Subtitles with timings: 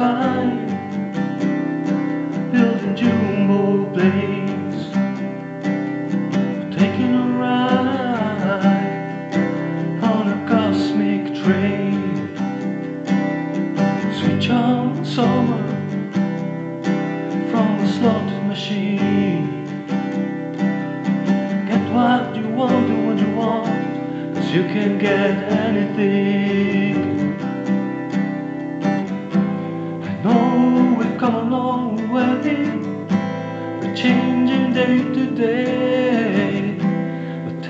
[0.00, 0.66] fine
[2.52, 4.78] Building jumbo planes
[6.74, 8.94] Taking a ride
[10.12, 12.00] On a cosmic train.
[14.18, 15.66] Switch on summer
[17.50, 19.66] From a slot machine.
[21.68, 25.59] Get what you want, do what you want Cause you can get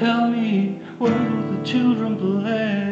[0.00, 2.90] tell me, where the children play?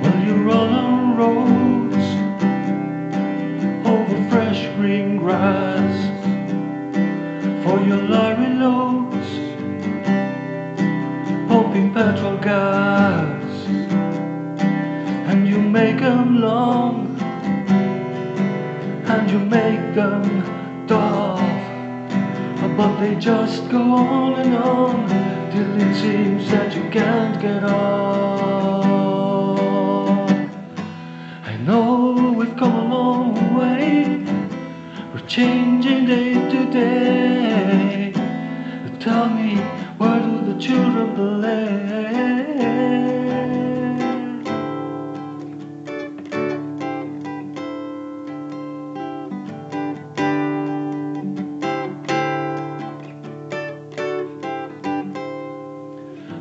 [0.00, 2.06] Well, you run on roads
[3.86, 5.94] over fresh green grass
[7.62, 8.27] for your lorry
[11.48, 13.66] hoping petrol gas,
[15.30, 17.06] and you make them long
[19.06, 20.22] and you make them
[20.86, 21.40] tough,
[22.76, 25.08] but they just go on and on
[25.50, 27.98] till it seems that you can't get off.
[31.44, 34.22] I know we've come a long way,
[35.12, 38.12] we're changing day to day.
[39.00, 39.56] Tell me,
[39.96, 41.14] where do the children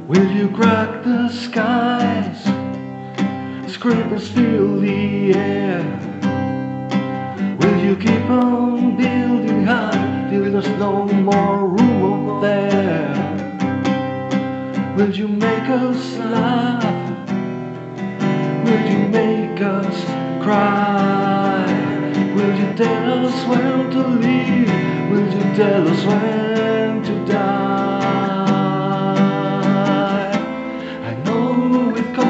[0.08, 2.42] Will you crack the skies?
[3.70, 5.84] Scrapers fill the air.
[7.60, 13.12] Will you keep on building high till there's no more room up there?
[14.96, 17.20] Will you make us laugh?
[18.64, 20.06] Will you make us
[20.42, 21.66] cry?
[22.34, 24.72] Will you tell us when to leave?
[25.12, 27.67] Will you tell us when to die?
[31.98, 32.27] we go.